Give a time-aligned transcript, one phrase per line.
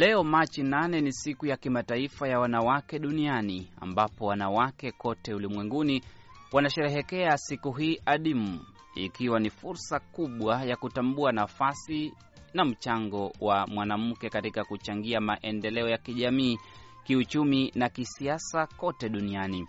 [0.00, 6.02] Leo Machi 8 ni siku ya kimataifa ya wanawake duniani ambapo wanawake kote ulimwenguni
[6.52, 8.60] wanasherehekea siku hii adimu,
[8.94, 12.12] ikiwa ni fursa kubwa ya kutambua nafasi
[12.54, 16.58] na mchango wa mwanamke katika kuchangia maendeleo ya kijamii,
[17.04, 19.66] kiuchumi na kisiasa kote duniani.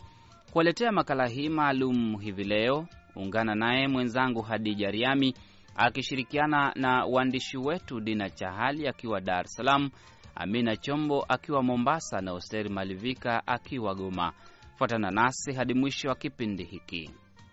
[0.51, 5.33] Kuwaletea makala hii maalum hivi leo, ungana naye mwenzangu Hadija Riami
[5.75, 9.89] akishirikiana na waandishi wetu Dina Chahali akiwa Dar es Salaam,
[10.35, 14.33] Amina Chombo akiwa Mombasa na Osteri Malivika akiwa Goma.
[14.75, 17.09] Fuatana nasi hadi mwisho wa kipindi hiki.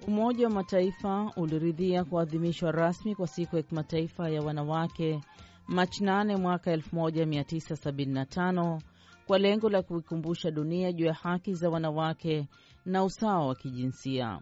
[0.06, 5.20] Umoja wa Mataifa uliridhia kuadhimishwa rasmi kwa siku ya kimataifa ya wanawake
[5.68, 8.80] Machi 8 mwaka 1975
[9.26, 12.48] kwa lengo la kuikumbusha dunia juu ya haki za wanawake
[12.84, 14.40] na usawa wa kijinsia.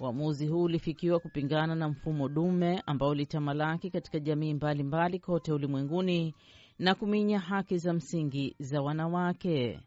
[0.00, 6.34] Uamuzi huu ulifikiwa kupingana na mfumo dume ambao ulitamalaki katika jamii mbalimbali mbali kote ulimwenguni
[6.80, 9.80] na kuminya haki za msingi za wanawake.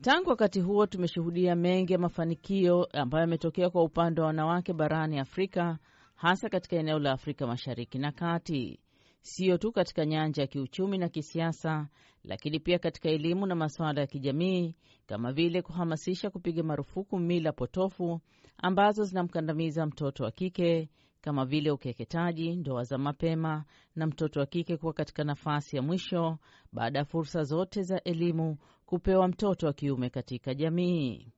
[0.00, 5.78] Tangu wakati huo tumeshuhudia mengi ya mafanikio ambayo yametokea kwa upande wa wanawake barani Afrika,
[6.14, 8.80] hasa katika eneo la Afrika Mashariki na Kati,
[9.20, 11.88] sio tu katika nyanja ya kiuchumi na kisiasa,
[12.24, 14.74] lakini pia katika elimu na masuala ya kijamii,
[15.06, 18.20] kama vile kuhamasisha kupiga marufuku mila potofu
[18.58, 20.88] ambazo zinamkandamiza mtoto wa kike
[21.26, 23.64] kama vile ukeketaji, ndoa za mapema
[23.96, 26.38] na mtoto wa kike kuwa katika nafasi ya mwisho
[26.72, 31.32] baada ya fursa zote za elimu kupewa mtoto wa kiume katika jamii.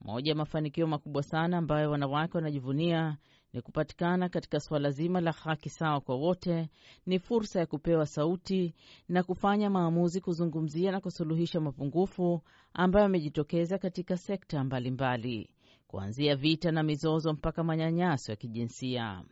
[0.00, 3.16] Moja ya mafanikio makubwa sana ambayo wanawake wanajivunia
[3.52, 6.68] ni kupatikana katika suala zima la haki sawa kwa wote,
[7.06, 8.74] ni fursa ya kupewa sauti
[9.08, 12.42] na kufanya maamuzi, kuzungumzia na kusuluhisha mapungufu
[12.74, 15.50] ambayo yamejitokeza katika sekta mbalimbali,
[15.86, 19.24] kuanzia vita na mizozo mpaka manyanyaso ya kijinsia.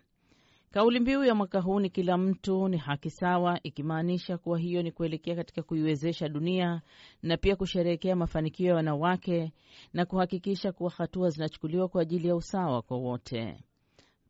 [0.72, 4.92] Kauli mbiu ya mwaka huu ni kila mtu ni haki sawa, ikimaanisha kuwa hiyo ni
[4.92, 6.82] kuelekea katika kuiwezesha dunia
[7.22, 9.52] na pia kusherehekea mafanikio ya wanawake
[9.92, 13.64] na kuhakikisha kuwa hatua zinachukuliwa kwa ajili ya usawa kwa wote.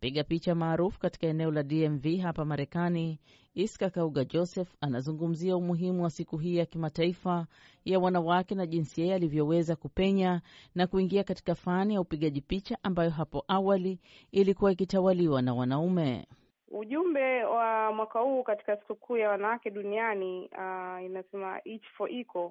[0.03, 3.21] Mpiga picha maarufu katika eneo la DMV hapa Marekani,
[3.55, 7.47] Iska Kauga Joseph anazungumzia umuhimu wa siku hii ya kimataifa
[7.85, 10.41] ya wanawake na jinsi yeye alivyoweza kupenya
[10.75, 13.99] na kuingia katika fani ya upigaji picha ambayo hapo awali
[14.33, 16.27] ilikuwa ikitawaliwa na wanaume.
[16.69, 22.51] Ujumbe wa mwaka huu katika sikukuu ya wanawake duniani uh, inasema each for equal,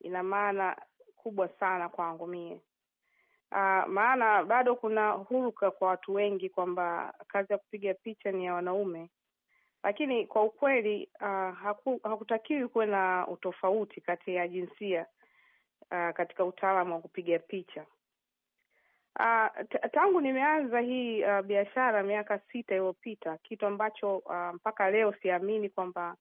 [0.00, 0.76] ina maana
[1.16, 2.60] kubwa sana kwangu mie.
[3.52, 8.54] Uh, maana bado kuna huruka kwa watu wengi kwamba kazi ya kupiga picha ni ya
[8.54, 9.10] wanaume,
[9.82, 15.06] lakini kwa ukweli uh, haku, hakutakiwi kuwe na utofauti kati ya jinsia
[15.90, 17.86] uh, katika utaalamu wa kupiga picha.
[19.20, 19.46] Uh,
[19.92, 26.16] tangu nimeanza hii uh, biashara miaka sita iliyopita, kitu ambacho uh, mpaka leo siamini kwamba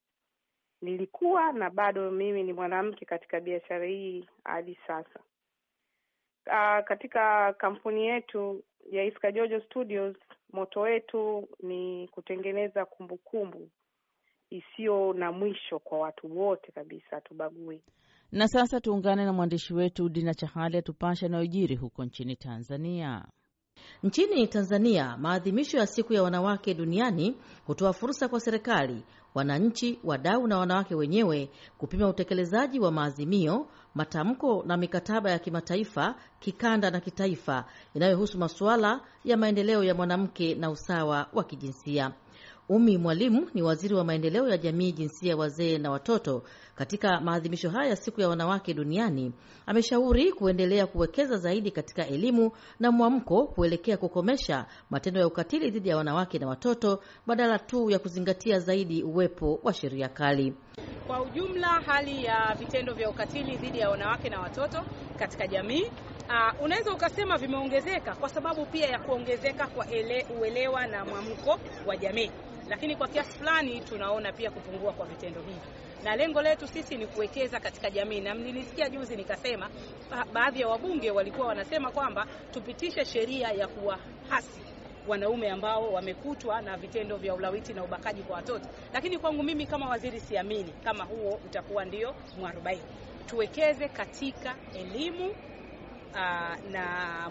[0.82, 5.20] nilikuwa na bado mimi ni mwanamke katika biashara hii hadi sasa.
[6.48, 10.16] Uh, katika kampuni yetu ya Iska Jojo Studios
[10.54, 13.70] moto wetu ni kutengeneza kumbukumbu
[14.50, 17.82] isiyo na mwisho kwa watu wote kabisa, hatubagui.
[18.32, 23.26] Na sasa tuungane na mwandishi wetu Dina Chahali atupasha anayojiri huko nchini Tanzania.
[24.04, 27.36] Nchini Tanzania, maadhimisho ya siku ya wanawake duniani
[27.68, 29.04] hutoa fursa kwa serikali,
[29.36, 36.92] wananchi, wadau na wanawake wenyewe kupima utekelezaji wa maazimio, matamko na mikataba ya kimataifa, kikanda
[36.92, 42.12] na kitaifa inayohusu masuala ya maendeleo ya mwanamke na usawa wa kijinsia.
[42.70, 46.44] Umi Mwalimu ni waziri wa maendeleo ya jamii, jinsia, wazee na watoto.
[46.76, 49.34] Katika maadhimisho haya ya siku ya wanawake duniani,
[49.66, 55.98] ameshauri kuendelea kuwekeza zaidi katika elimu na mwamko kuelekea kukomesha matendo ya ukatili dhidi ya
[55.98, 60.54] wanawake na watoto badala tu ya kuzingatia zaidi uwepo wa sheria kali.
[61.08, 64.86] Kwa ujumla, hali ya vitendo vya ukatili dhidi ya wanawake na watoto
[65.20, 65.84] katika jamii
[66.30, 71.98] uh, unaweza ukasema vimeongezeka kwa sababu pia ya kuongezeka kwa ele, uelewa na mwamko wa
[71.98, 72.32] jamii
[72.70, 75.60] lakini kwa kiasi fulani tunaona pia kupungua kwa vitendo hivi,
[76.04, 78.20] na lengo letu sisi ni kuwekeza katika jamii.
[78.22, 79.70] Na nilisikia juzi nikasema,
[80.34, 84.62] baadhi ya wabunge walikuwa wanasema kwamba tupitishe sheria ya kuwahasi
[85.08, 89.90] wanaume ambao wamekutwa na vitendo vya ulawiti na ubakaji kwa watoto, lakini kwangu mimi kama
[89.90, 92.82] waziri siamini kama huo utakuwa ndio mwarobaini.
[93.26, 95.36] Tuwekeze katika elimu
[96.16, 96.86] uh, na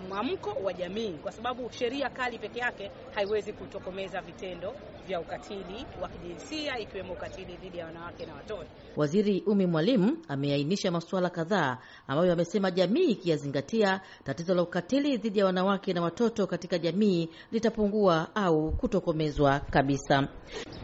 [0.09, 4.75] mwamko wa jamii, kwa sababu sheria kali peke yake haiwezi kutokomeza vitendo
[5.07, 8.67] vya ukatili wa kijinsia ikiwemo ukatili dhidi ya wanawake na watoto.
[8.97, 11.79] Waziri Umi Mwalimu ameainisha masuala kadhaa
[12.09, 18.29] ambayo amesema jamii ikiyazingatia, tatizo la ukatili dhidi ya wanawake na watoto katika jamii litapungua
[18.35, 20.29] au kutokomezwa kabisa.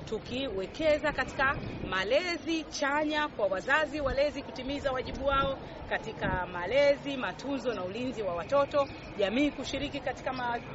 [0.04, 1.56] Tukiwekeza katika
[1.90, 5.58] malezi chanya kwa wazazi walezi kutimiza wajibu wao
[5.88, 8.88] katika malezi, matunzo na ulinzi wa watoto,
[9.18, 10.32] jamii kushiriki katika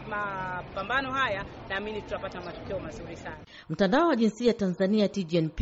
[0.09, 3.37] mapambano ma haya, naamini tutapata matokeo mazuri sana.
[3.69, 5.61] Mtandao wa Jinsia Tanzania TGNP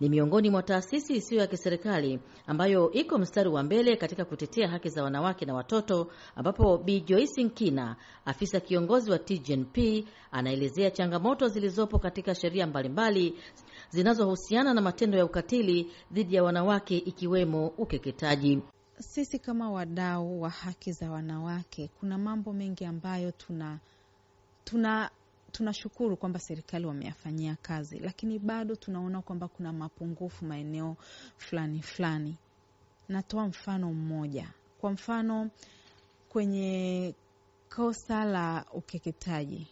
[0.00, 4.88] ni miongoni mwa taasisi isiyo ya kiserikali ambayo iko mstari wa mbele katika kutetea haki
[4.88, 11.98] za wanawake na watoto, ambapo Bi Joyce Nkina, afisa kiongozi wa TGNP, anaelezea changamoto zilizopo
[11.98, 13.34] katika sheria mbalimbali
[13.90, 18.58] zinazohusiana na matendo ya ukatili dhidi ya wanawake ikiwemo ukeketaji.
[19.00, 23.78] Sisi kama wadau wa haki za wanawake, kuna mambo mengi ambayo tuna
[24.64, 25.10] tuna
[25.52, 30.96] tunashukuru kwamba serikali wameyafanyia kazi, lakini bado tunaona kwamba kuna mapungufu maeneo
[31.36, 32.36] fulani fulani.
[33.08, 34.48] Natoa mfano mmoja.
[34.80, 35.50] Kwa mfano,
[36.28, 37.14] kwenye
[37.76, 39.66] kosa la ukeketaji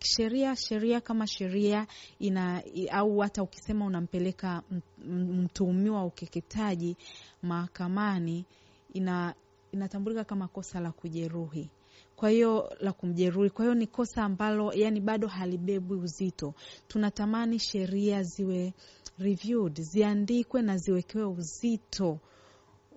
[0.00, 1.86] sheria sheria kama sheria
[2.18, 4.62] ina au hata ukisema unampeleka
[5.08, 6.96] mtuhumiwa wa ukeketaji
[7.42, 8.44] mahakamani,
[8.92, 9.34] ina
[9.72, 11.70] inatambulika kama kosa la kujeruhi
[12.16, 13.50] kwa hiyo la kumjeruhi.
[13.50, 16.54] Kwa hiyo ni kosa ambalo yani bado halibebwi uzito.
[16.88, 18.74] Tunatamani sheria ziwe
[19.18, 22.18] reviewed, ziandikwe na ziwekewe uzito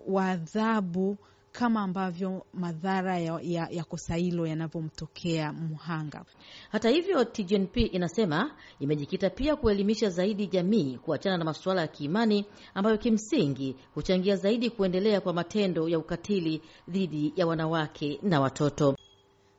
[0.08, 1.18] wa adhabu
[1.60, 6.26] kama ambavyo madhara ya, ya, ya kosa hilo yanavyomtokea mhanga.
[6.72, 12.98] Hata hivyo, TGNP inasema imejikita pia kuelimisha zaidi jamii kuachana na masuala ya kiimani ambayo
[12.98, 18.96] kimsingi huchangia zaidi kuendelea kwa matendo ya ukatili dhidi ya wanawake na watoto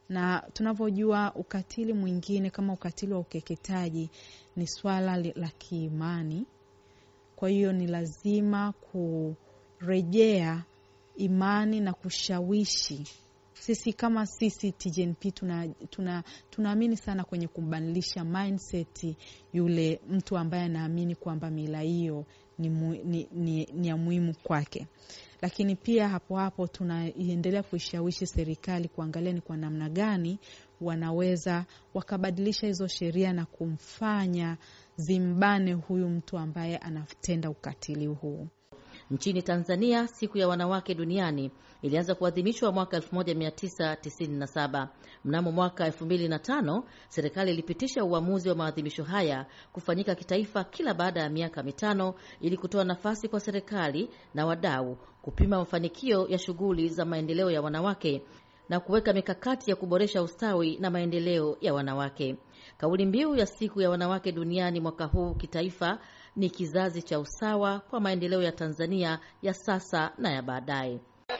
[0.08, 4.10] na tunavyojua ukatili mwingine kama ukatili wa ukeketaji
[4.56, 6.46] ni swala la kiimani.
[7.36, 10.64] Kwa hiyo ni lazima kurejea
[11.20, 13.04] imani na kushawishi.
[13.54, 15.34] Sisi kama sisi TGNP
[16.50, 19.16] tunaamini tuna, sana kwenye kumbadilisha mindset
[19.52, 22.26] yule mtu ambaye anaamini kwamba mila hiyo
[22.58, 24.86] ni, ni, ni, ni ya muhimu kwake
[25.42, 30.38] lakini pia hapo hapo tunaendelea kuishawishi serikali kuangalia ni kwa namna gani
[30.80, 34.56] wanaweza wakabadilisha hizo sheria na kumfanya
[34.96, 38.48] zimbane huyu mtu ambaye anatenda ukatili huu.
[39.10, 41.50] Nchini Tanzania, siku ya wanawake duniani
[41.82, 44.88] ilianza kuadhimishwa mwaka 1997.
[45.24, 51.62] Mnamo mwaka 2005 serikali ilipitisha uamuzi wa maadhimisho haya kufanyika kitaifa kila baada ya miaka
[51.62, 57.62] mitano ili kutoa nafasi kwa serikali na wadau kupima mafanikio ya shughuli za maendeleo ya
[57.62, 58.22] wanawake
[58.68, 62.36] na kuweka mikakati ya kuboresha ustawi na maendeleo ya wanawake.
[62.78, 65.98] Kauli mbiu ya siku ya wanawake duniani mwaka huu kitaifa
[66.36, 70.98] ni kizazi cha usawa kwa maendeleo ya Tanzania ya sasa na ya baadaye.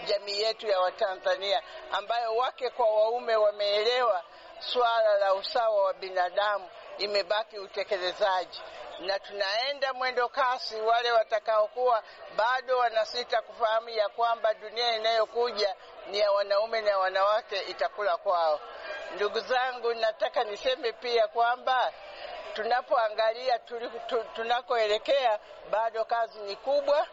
[0.08, 4.22] Jamii yetu ya Watanzania ambayo wake kwa waume wameelewa
[4.60, 8.60] suala la usawa wa binadamu, imebaki utekelezaji,
[9.06, 10.80] na tunaenda mwendo kasi.
[10.80, 12.02] Wale watakaokuwa
[12.36, 15.74] bado wanasita kufahamu ya kwamba dunia inayokuja
[16.10, 18.60] ni ya wanaume na wanawake itakula kwao.
[19.16, 21.92] Ndugu zangu, nataka niseme pia kwamba
[22.54, 23.58] tunapoangalia
[24.34, 25.38] tunakoelekea
[25.70, 27.06] bado kazi ni kubwa.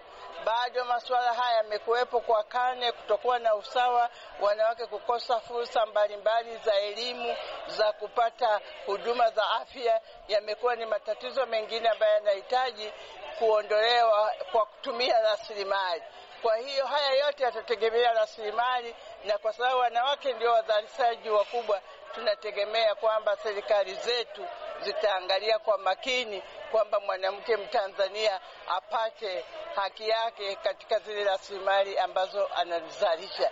[0.46, 4.10] Bado masuala haya yamekuwepo kwa karne, kutokuwa na usawa,
[4.42, 7.36] wanawake kukosa fursa mbalimbali za elimu,
[7.68, 12.92] za kupata huduma za afya, yamekuwa ni matatizo mengine ambayo yanahitaji
[13.40, 16.04] kuondolewa kwa kutumia rasilimali.
[16.42, 21.82] Kwa hiyo haya yote yatategemea rasilimali, na kwa sababu wanawake ndio wazalishaji wakubwa,
[22.14, 24.46] tunategemea kwamba serikali zetu
[24.86, 26.42] zitaangalia kwa makini
[26.72, 28.40] kwamba mwanamke Mtanzania
[28.78, 33.52] apate haki yake katika zile rasilimali ambazo anazalisha.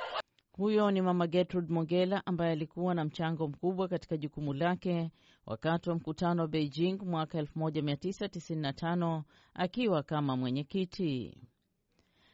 [0.57, 5.11] Huyo ni Mama Gertrude Mogela ambaye alikuwa na mchango mkubwa katika jukumu lake
[5.45, 9.21] wakati wa mkutano wa Beijing mwaka 1995
[9.53, 11.37] akiwa kama mwenyekiti.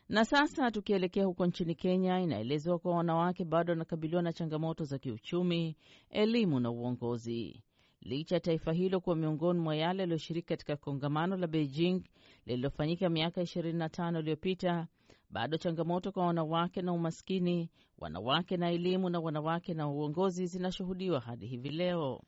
[0.10, 5.78] Na sasa tukielekea huko nchini Kenya, inaelezwa kuwa wanawake bado wanakabiliwa na changamoto za kiuchumi,
[6.10, 7.64] elimu na uongozi.
[8.02, 12.04] Licha ya taifa hilo kuwa miongoni mwa yale yaliyoshiriki katika kongamano la Beijing
[12.46, 14.88] lililofanyika miaka 25 iliyopita,
[15.30, 21.46] bado changamoto kwa wanawake na umaskini, wanawake na elimu na wanawake na uongozi zinashuhudiwa hadi
[21.48, 22.22] hivi leo.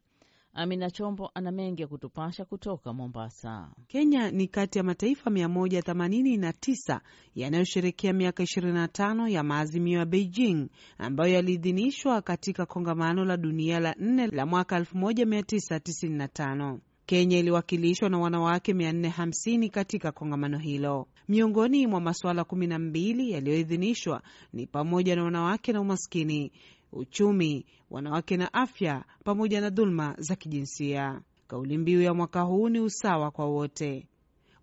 [0.56, 3.70] Amina Chombo ana mengi ya kutupasha kutoka Mombasa.
[3.88, 7.00] Kenya ni kati ya mataifa 189
[7.36, 10.68] yanayosherekea miaka 25 ya maazimio ya Beijing
[10.98, 16.78] ambayo yaliidhinishwa katika kongamano la dunia la nne la mwaka 1995.
[17.06, 21.08] Kenya iliwakilishwa na wanawake 450 katika kongamano hilo.
[21.28, 24.22] Miongoni mwa masuala 12 yaliyoidhinishwa
[24.54, 26.52] ni pamoja na wanawake na umaskini,
[26.94, 31.22] uchumi, wanawake na afya, pamoja na dhuluma za kijinsia.
[31.48, 34.08] Kauli mbiu ya mwaka huu ni usawa kwa wote.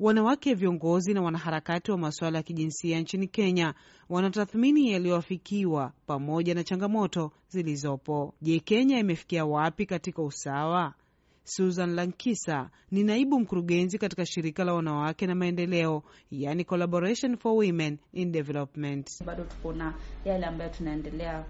[0.01, 3.75] Wanawake viongozi na wanaharakati wa masuala ya kijinsia nchini Kenya
[4.09, 8.35] wanatathmini yaliyoafikiwa pamoja na changamoto zilizopo.
[8.43, 10.95] Je, Kenya imefikia wapi katika usawa?
[11.45, 17.99] Susan Lankisa ni naibu mkurugenzi katika shirika la wanawake na maendeleo, yani Collaboration for Women
[18.13, 19.25] in Development.
[19.25, 19.95] Bado tuko na
[20.25, 21.45] yale ambayo tunaendelea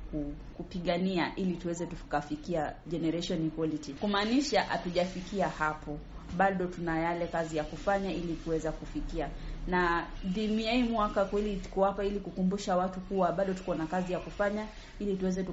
[0.57, 5.99] kupigania ili tuweze tukafikia generation equality, kumaanisha hatujafikia hapo,
[6.37, 9.29] bado tuna yale kazi ya kufanya ili kuweza kufikia
[9.67, 14.19] na hii mwaka kweli tuko hapa ili kukumbusha watu kuwa bado tuko na kazi ya
[14.19, 14.67] kufanya
[14.99, 15.45] ili tuweze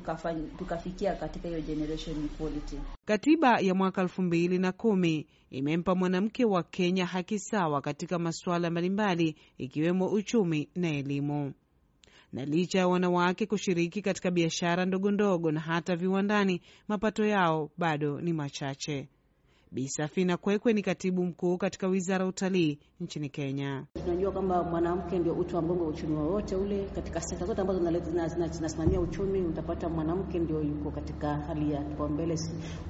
[0.58, 2.78] tukafikia katika hiyo generation equality.
[3.06, 8.70] Katiba ya mwaka elfu mbili na kumi imempa mwanamke wa Kenya haki sawa katika masuala
[8.70, 11.54] mbalimbali ikiwemo uchumi na elimu.
[12.34, 18.22] Na licha ya wanawake kushiriki katika biashara ndogo ndogo na hata viwandani, mapato yao bado
[18.22, 19.08] ni machache.
[19.72, 23.84] Bi Safina Kwekwe ni katibu mkuu katika wizara ya utalii nchini Kenya.
[23.94, 26.86] Tunajua kwamba mwanamke ndio uti wa mgongo wa uchumi wowote ule.
[26.96, 27.80] Katika sekta zote ambazo
[28.50, 32.36] zinasimamia uchumi, utapata mwanamke ndio yuko katika hali ya kipaumbele: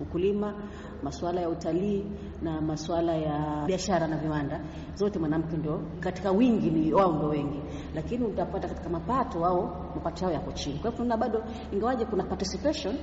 [0.02, 0.70] ukulima,
[1.04, 2.06] masuala ya utalii
[2.42, 4.66] na masuala ya biashara na viwanda,
[4.96, 7.62] zote mwanamke ndio katika wingi, ni wao ndio wengi,
[7.96, 10.80] lakini utapata katika mapato, wao mapato yao yako chini.
[10.80, 11.44] Kwa hivyo tuna bado,
[11.74, 12.96] ingawaje kuna participation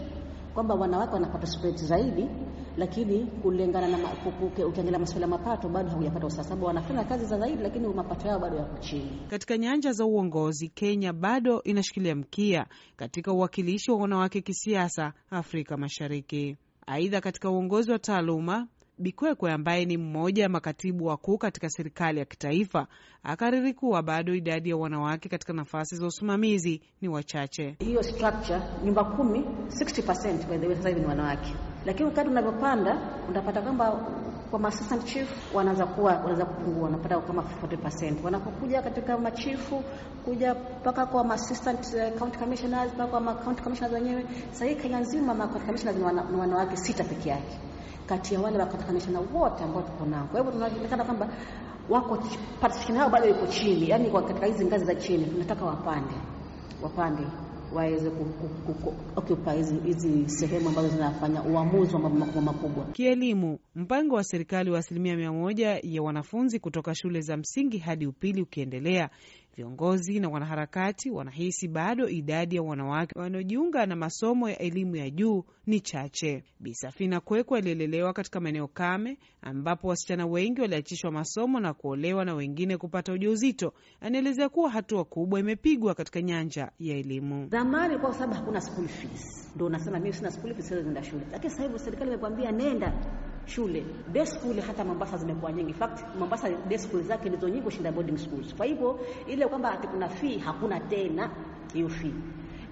[0.55, 2.29] kwamba wanawake wana participate zaidi
[2.77, 3.99] lakini kulingana na
[4.67, 8.79] ukiangalia masuala mapato bado haujapata usawa, wanafanya kazi za zaidi, lakini mapato yao bado yako
[8.79, 9.11] chini.
[9.31, 16.57] Katika nyanja za uongozi, Kenya bado inashikilia mkia katika uwakilishi wa wanawake kisiasa Afrika Mashariki.
[16.87, 22.25] Aidha, katika uongozi wa taaluma Bikwekwe ambaye ni mmoja ya makatibu wakuu katika serikali ya
[22.25, 22.87] kitaifa
[23.23, 27.77] akariri kuwa bado idadi ya wanawake katika nafasi za usimamizi ni wachache.
[27.79, 31.55] Hiyo structure nyumba kumi, 60% by the way sasa hivi ni wanawake,
[31.87, 32.99] lakini wakati unavyopanda
[33.29, 33.91] unapata kwamba
[34.51, 38.25] kwa assistant chief wanaanza kuwa wanaanza kupungua, wanapata kama 40%.
[38.25, 39.85] Wanapokuja katika machifu
[40.25, 45.35] kuja mpaka kwa assistant county commissioners mpaka kwa county commissioners wenyewe, sasa hii Kenya nzima
[45.35, 45.99] ma county commissioners
[46.31, 47.59] ni wanawake sita peke yake
[48.07, 50.27] kati ya wale wakatakana wote ambao tuko nao.
[50.27, 51.29] Kwa hivyo tunaonekana kwamba
[51.89, 52.17] wako
[52.61, 56.15] participation yao bado iko chini, yaani katika hizi ngazi za chini tunataka wapande
[56.83, 57.23] wapande
[57.75, 58.11] waweze
[59.15, 62.85] kuokupa hizi sehemu ambazo zinafanya uamuzi wa mambo makubwa.
[62.85, 68.07] Kielimu, mpango wa serikali wa asilimia mia moja ya wanafunzi kutoka shule za msingi hadi
[68.07, 69.11] upili ukiendelea,
[69.57, 75.45] viongozi na wanaharakati wanahisi bado idadi ya wanawake wanaojiunga na masomo ya elimu ya juu
[75.67, 76.45] ni chache.
[76.61, 82.35] Bi Safina Kwekwe alielelewa katika maeneo kame ambapo wasichana wengi waliachishwa masomo na kuolewa na
[82.35, 83.73] wengine kupata ujauzito.
[84.01, 87.49] Anaelezea kuwa hatua kubwa imepigwa katika nyanja ya elimu.
[87.49, 91.27] Zamani kwa sababu hakuna school fees, ndio unasema mimi sina school fees, siwezi nenda shule,
[91.33, 92.93] lakini sasa hivi serikali imekwambia nenda
[93.47, 93.85] shule.
[94.13, 95.71] Day school hata Mombasa zimekuwa nyingi.
[95.71, 98.55] In fact, Mombasa day school zake ndizo nyingi kushinda boarding schools.
[98.55, 101.31] Kwa hivyo ile kwamba ati kuna fee, hakuna tena
[101.75, 102.13] hiyo fee.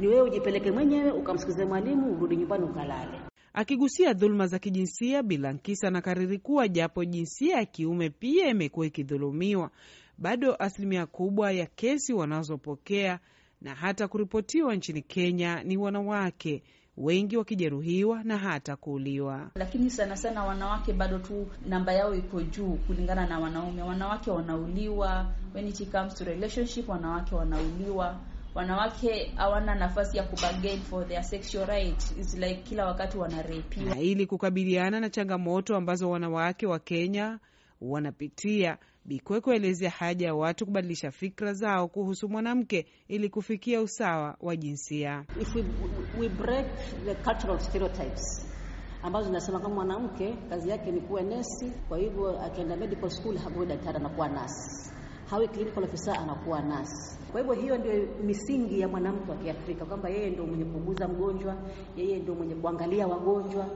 [0.00, 3.20] Ni wewe ujipeleke mwenyewe ukamsikize mwalimu, urudi nyumbani ukalale.
[3.54, 9.70] Akigusia dhuluma za kijinsia, Bilankisa anakariri kuwa japo jinsia ya kiume pia imekuwa ikidhulumiwa,
[10.18, 13.18] bado asilimia kubwa ya kesi wanazopokea
[13.60, 16.62] na hata kuripotiwa nchini Kenya ni wanawake
[16.96, 19.50] wengi wakijeruhiwa na hata kuuliwa.
[19.54, 23.82] Lakini sana sana wanawake bado tu namba yao iko juu kulingana na wanaume.
[23.82, 28.20] Wanawake wanauliwa, when it comes to relationship, wanawake wanauliwa.
[28.54, 32.02] Wanawake hawana nafasi ya kubargain for their sexual right.
[32.20, 33.94] It's like kila wakati wanarepiwa.
[33.94, 37.38] Na ili kukabiliana na changamoto ambazo wanawake wa Kenya
[37.80, 44.56] wanapitia Bikweko aelezea haja ya watu kubadilisha fikra zao kuhusu mwanamke ili kufikia usawa wa
[44.56, 45.24] jinsia.
[45.40, 45.64] If we,
[46.18, 46.66] we break
[47.04, 48.46] the cultural stereotypes
[49.02, 53.66] ambazo zinasema kama mwanamke kazi yake ni kuwa nesi, kwa hivyo akienda medical school hakuwa
[53.66, 54.92] daktari, anakuwa nasi,
[55.30, 57.18] hawe clinical officer, anakuwa nasi.
[57.32, 57.92] Kwa hivyo hiyo ndio
[58.24, 61.56] misingi ya mwanamke wa Kiafrika kwamba yeye ndio mwenye kuuguza mgonjwa,
[61.96, 63.66] yeye ndio mwenye kuangalia wagonjwa,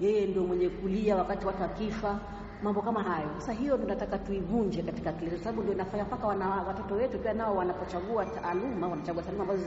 [0.00, 2.20] yeye ndio mwenye kulia wakati watu wakifa
[2.62, 3.28] mambo kama hayo.
[3.38, 7.56] Sasa hiyo tunataka tuivunje katika akili, kwa sababu ndio inafanya mpaka watoto wetu pia nao
[7.56, 9.62] wanapochagua taaluma wanachagua taaluma ambazo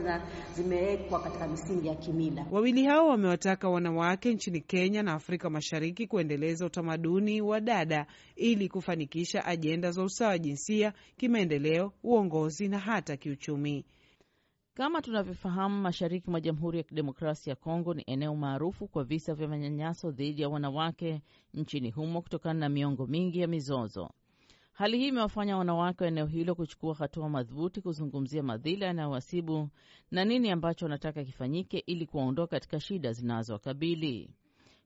[0.56, 2.46] zimewekwa katika misingi ya kimila.
[2.52, 9.46] Wawili hao wamewataka wanawake nchini Kenya na Afrika Mashariki kuendeleza utamaduni wa dada ili kufanikisha
[9.46, 13.86] ajenda za usawa wa jinsia, kimaendeleo, uongozi na hata kiuchumi.
[14.76, 19.48] Kama tunavyofahamu, mashariki mwa Jamhuri ya Kidemokrasia ya Kongo ni eneo maarufu kwa visa vya
[19.48, 21.22] manyanyaso dhidi ya wanawake
[21.54, 24.10] nchini humo kutokana na miongo mingi ya mizozo.
[24.72, 29.70] Hali hii imewafanya wanawake wa eneo hilo kuchukua hatua madhubuti kuzungumzia madhila yanayowasibu
[30.12, 34.30] na nini ambacho wanataka kifanyike ili kuwaondoa katika shida zinazowakabili.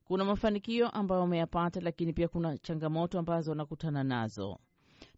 [0.06, 4.60] Kuna mafanikio ambayo wameyapata, lakini pia kuna changamoto ambazo wanakutana nazo.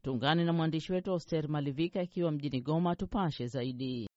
[0.02, 4.08] Tuungane na mwandishi wetu Oster Malivika akiwa mjini Goma, tupashe zaidi.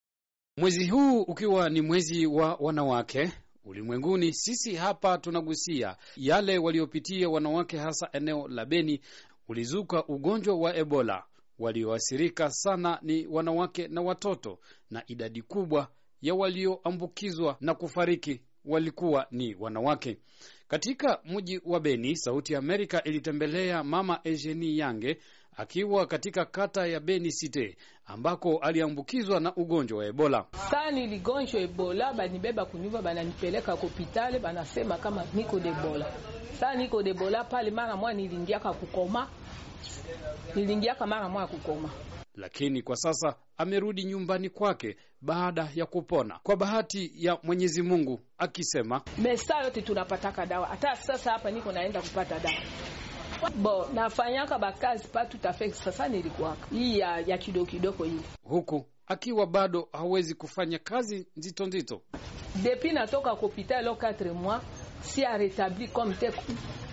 [0.57, 3.33] Mwezi huu ukiwa ni mwezi wa wanawake
[3.65, 9.01] ulimwenguni, sisi hapa tunagusia yale waliopitia wanawake, hasa eneo la Beni
[9.49, 11.25] ulizuka ugonjwa wa Ebola.
[11.59, 14.59] Walioathirika sana ni wanawake na watoto,
[14.91, 15.89] na idadi kubwa
[16.23, 20.19] ya walioambukizwa na kufariki walikuwa ni wanawake.
[20.69, 25.19] Katika mji wa Beni, Sauti ya Amerika ilitembelea Mama Eugenie Yange
[25.57, 30.45] akiwa katika kata ya Beni Cite ambako aliambukizwa na ugonjwa wa Ebola.
[30.71, 36.07] Saa niligonjwa Ebola, banibeba kunyumba, bananipeleka hospitali, banasema kama niko ebola.
[36.61, 39.29] Saa niko ebola pale, mara mwa nilingiaka kukoma,
[40.55, 41.91] nilingiaka mara mwa kukoma.
[42.35, 46.39] Lakini kwa sasa amerudi nyumbani kwake baada ya kupona.
[46.43, 50.67] Kwa bahati ya Mwenyezi Mungu, akisema mesa yote tunapataka dawa.
[50.67, 52.63] Hata sasa hapa niko naenda kupata dawa
[53.51, 55.75] bo nafanyaka bakazi pa tafeki.
[55.75, 61.67] Sasa nilikuwaka hii ya, ya kidogo kidogo hili, huku akiwa bado hawezi kufanya kazi nzito
[61.67, 62.03] nzito.
[62.63, 64.63] Depuis natoka hospitali lo 4 mois
[65.03, 66.31] si a retabli comme te,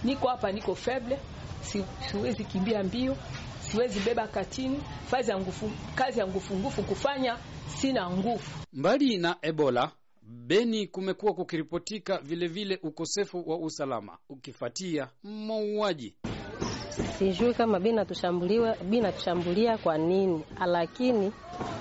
[0.04, 1.20] niko hapa niko faible,
[1.62, 3.18] si, siwezi kimbia mbio
[3.72, 7.38] siwezi beba katini fazi ya ngufu, kazi ya ngufu ngufu kufanya
[7.78, 8.44] sina nguvu.
[8.74, 9.92] Mbali na Ebola,
[10.24, 16.16] Beni kumekuwa kukiripotika vilevile ukosefu wa usalama ukifuatia mauaji.
[17.20, 18.06] Sijui kama bina
[18.84, 21.32] binatushambulia kwa nini, lakini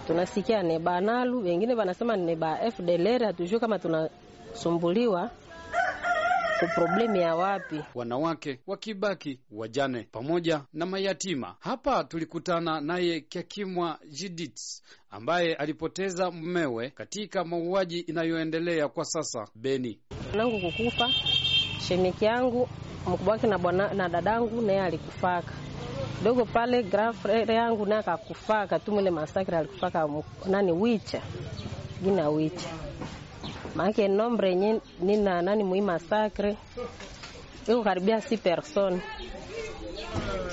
[0.07, 3.25] tunasikia ni banalu, wengine wanasema ni ba FDLR.
[3.25, 5.31] Hatujui kama tunasumbuliwa
[6.67, 11.57] problemu ya wapi, wanawake wakibaki wajane pamoja na mayatima.
[11.61, 14.61] Hapa tulikutana naye Kyakimwa jidit
[15.11, 20.01] ambaye alipoteza mmewe katika mauaji inayoendelea kwa sasa Beni.
[20.35, 21.09] nangu kukufa
[21.89, 22.69] shemeki yangu
[23.07, 25.53] mkubwa wake na bwana na dadangu naye alikufaka.
[26.25, 30.09] Dogo pale, grafre yangu naye akakufaka tu mwile masakre alikufaka
[30.47, 31.21] nani wicha.
[32.03, 32.69] Gina wicha.
[33.75, 36.57] Maake nombre yenye nina nani mui masakre
[37.69, 39.01] iko karibia si person.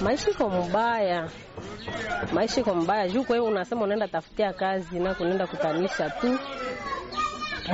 [0.01, 1.29] Maisha iko mbaya,
[2.33, 3.09] maisha iko mbaya.
[3.09, 3.23] Juu.
[3.23, 6.39] Kwa unasema unaenda tafutia kazi na kunaenda kutanisha tu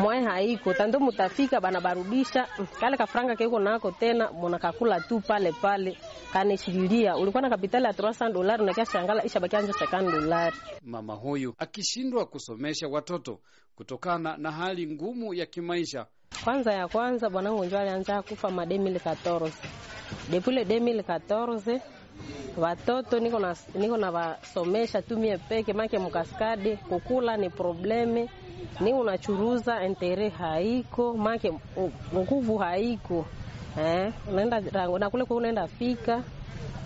[0.01, 2.47] mwae haiko tando, mutafika bana barudisha
[2.79, 4.29] kale kafranga keko nako tena
[4.60, 5.97] kakula tu pale pale
[6.34, 7.15] kanishililia.
[7.17, 10.56] Ulikuwa na kapitali ya 300 dolari na kiasi shangala isha bakia nje 50 dolari.
[10.82, 13.39] Mama huyu akishindwa kusomesha watoto
[13.75, 16.06] kutokana na hali ngumu ya kimaisha.
[16.43, 19.51] Kwanza ya kwanza bwanangu njo alianza kufa ma 2014
[20.32, 21.79] depuis le 2014
[22.58, 28.30] watoto niko na niko na wasomesha tu mie peke make mkaskade kukula ni probleme.
[28.80, 31.54] Ni unachuruza entere haiko make
[32.15, 33.26] nguvu haiko.
[33.80, 34.62] Eh, unaenda
[34.99, 36.23] na kule kwa unaenda fika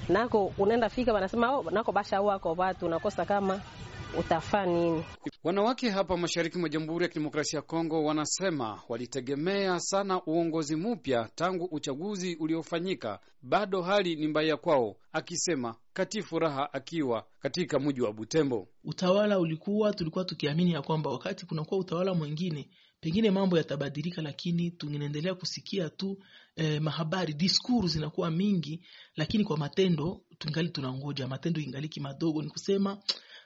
[0.10, 3.60] nako unaenda fika wanasema oh, nako basha wako watu unakosa kama
[4.20, 5.04] utafaa nini.
[5.44, 11.66] Wanawake hapa mashariki mwa Jamhuri ya Kidemokrasia ya Kongo wanasema walitegemea sana uongozi mpya tangu
[11.66, 18.68] uchaguzi uliofanyika, bado hali ni mbaya kwao, akisema Kati Furaha akiwa katika mji wa Butembo.
[18.84, 22.70] Utawala ulikuwa tulikuwa tukiamini ya kwamba wakati kunakuwa utawala mwingine
[23.02, 26.18] pengine mambo yatabadilika, lakini tunaendelea kusikia tu
[26.56, 28.82] eh, mahabari diskuru zinakuwa mingi,
[29.16, 31.28] lakini kwa matendo tungali tunangoja.
[31.28, 32.98] Matendo ingaliki madogo, ni kusema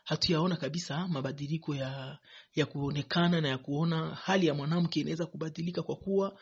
[0.03, 2.17] hatuyaona kabisa mabadiliko ya
[2.55, 6.37] ya kuonekana na ya kuona hali ya mwanamke inaweza kubadilika kwa kuwa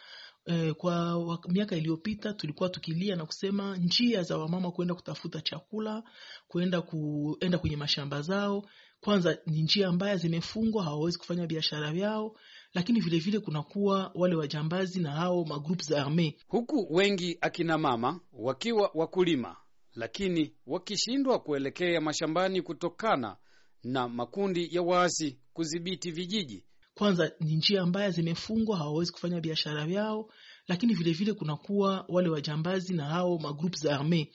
[0.45, 6.04] eh, kwa miaka iliyopita tulikuwa tukilia na kusema njia za wamama kwenda kutafuta chakula,
[6.48, 8.65] kwenda kuenda kwenye mashamba zao,
[9.02, 12.36] kwanza ni njia mbaya, zimefungwa, hawawezi kufanya biashara yao,
[12.74, 18.19] lakini vilevile vile kunakuwa wale wajambazi na hao magrupu za arme, huku wengi akina mama
[18.34, 19.58] wakiwa wakulima,
[19.95, 23.38] lakini wakishindwa kuelekea mashambani kutokana
[23.84, 26.63] na makundi ya waasi kudhibiti vijiji.
[26.94, 30.30] Kwanza ni njia ambayo zimefungwa, hawawezi kufanya biashara yao,
[30.68, 34.32] lakini vilevile vile kunakuwa wale wajambazi na hao magrupu za arme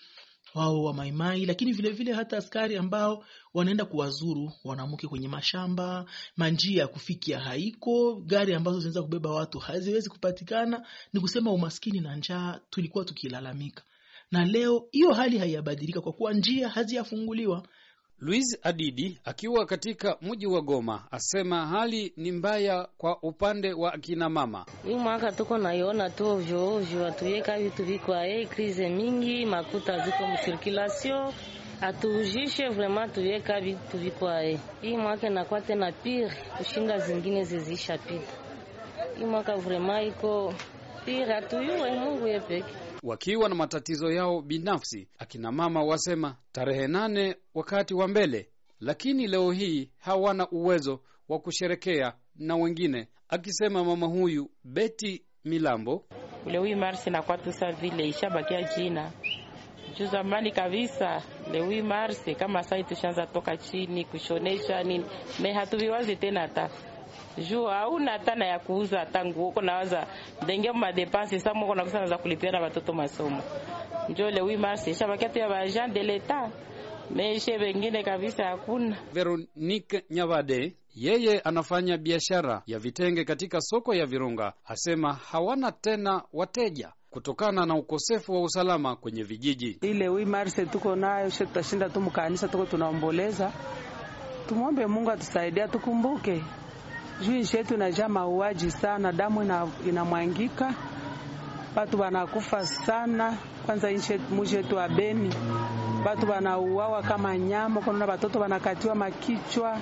[0.54, 6.04] wao wa maimai, lakini vilevile vile hata askari ambao wanaenda kuwazuru wanamke kwenye mashamba,
[6.36, 10.86] manjia ya kufikia haiko, gari ambazo zinaweza kubeba watu haziwezi kupatikana.
[11.12, 13.82] Ni kusema umaskini na njaa tulikuwa tukilalamika,
[14.30, 17.66] na leo hiyo hali haiyabadilika kwa kuwa njia haziyafunguliwa.
[18.20, 24.28] Louis Adidi akiwa katika mji wa Goma asema hali ni mbaya kwa upande wa akina
[24.28, 24.66] mama.
[24.86, 31.32] Hii mwaka tuko naiona tu ovyo ovyo, atuyeka vitu vikwae krize mingi, makuta ziko msirkulasio,
[31.80, 34.60] atuujishe vrema tuyeka vitu vikwae.
[34.80, 38.32] Hii mwaka inakuwa tena pire kushinda zingine zizisha pita.
[39.18, 40.54] Hii mwaka vrema iko
[41.04, 45.08] pire, atuyue Mungu yepeke wakiwa na matatizo yao binafsi.
[45.18, 48.48] Akina mama wasema tarehe nane wakati wa mbele,
[48.80, 56.04] lakini leo hii hawana uwezo wa kusherekea na wengine, akisema mama huyu Beti Milambo,
[56.46, 59.12] leo hii marsi nakuwa tusa vile ishabakia jina
[59.98, 61.22] juu zamani kabisa.
[61.52, 65.04] Leo marsi kama sai tushanza toka chini kushonesha nini,
[65.42, 66.70] me hatuviwazi tena hata
[67.38, 70.06] juu hauna hata na ya kuuza hata nguo uko nawaza
[70.42, 73.42] ndenge madepense sa mko nakusa za kulipia na watoto masomo
[74.08, 76.50] njo le 8 mars shabakia tu ya baagent de l'etat
[77.10, 78.96] meshe wengine kabisa hakuna.
[79.12, 86.92] Veronique Nyavade yeye anafanya biashara ya vitenge katika soko ya Virunga, asema hawana tena wateja
[87.10, 89.78] kutokana na ukosefu wa usalama kwenye vijiji.
[89.82, 93.52] Ile wi mars tuko nayo, tutashinda tu mkanisa, tuko tunaomboleza.
[94.48, 96.42] Tumwombe Mungu atusaidia, tukumbuke
[97.20, 99.42] juu nchi yetu inajaa mauaji sana, damu
[99.88, 100.74] inamwangika,
[101.76, 103.36] watu wanakufa sana.
[103.66, 103.88] Kwanza
[104.36, 105.34] mji yetu wa Beni,
[106.06, 109.78] watu wanauawa kama nyama, kunaona watoto wanakatiwa makichwa,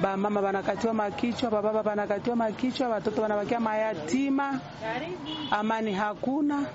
[0.00, 4.60] bamama wanakatiwa makichwa, bababa wanakatiwa makichwa, watoto wanabakia mayatima,
[5.50, 6.66] amani hakuna.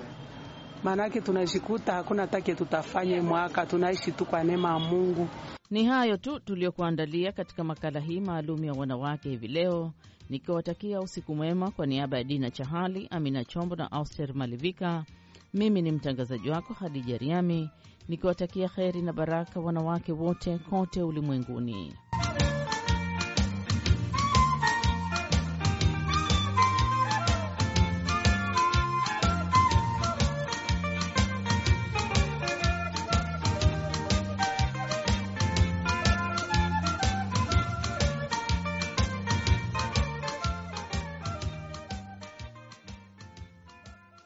[0.83, 5.27] Maanake tunajikuta hakuna take tutafanye mwaka, tunaishi tu kwa neema ya Mungu.
[5.71, 9.91] Ni hayo tu tuliyokuandalia katika makala hii maalum ya wanawake hivi leo,
[10.29, 11.71] nikiwatakia usiku mwema.
[11.71, 15.05] Kwa niaba ya Dina Chahali, Amina Chombo na Auster Malivika,
[15.53, 17.69] mimi ni mtangazaji wako Hadija Riami,
[18.07, 21.93] nikiwatakia kheri na baraka wanawake wote kote ulimwenguni.